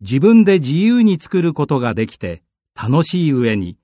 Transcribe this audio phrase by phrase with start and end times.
[0.00, 2.42] 自分で自由に作ることができて
[2.74, 3.76] 楽しい上に